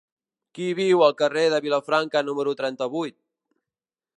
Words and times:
Qui 0.57 0.69
viu 0.79 1.03
al 1.07 1.13
carrer 1.19 1.43
de 1.55 1.59
Vilafranca 1.65 2.25
número 2.31 2.55
trenta-vuit? 2.63 3.19